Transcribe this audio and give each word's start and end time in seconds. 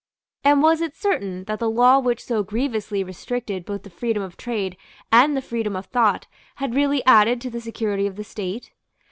And 0.43 0.63
was 0.63 0.81
it 0.81 0.95
certain 0.95 1.43
that 1.43 1.59
the 1.59 1.69
law 1.69 1.99
which 1.99 2.23
so 2.23 2.41
grievously 2.41 3.03
restricted 3.03 3.65
both 3.65 3.83
the 3.83 3.89
freedom 3.91 4.23
of 4.23 4.35
trade 4.35 4.75
and 5.11 5.37
the 5.37 5.43
freedom 5.43 5.75
of 5.75 5.85
thought 5.85 6.25
had 6.55 6.73
really 6.73 7.05
added 7.05 7.39
to 7.41 7.51
the 7.51 7.61
security 7.61 8.07
of 8.07 8.15
the 8.15 8.23
State? 8.23 8.71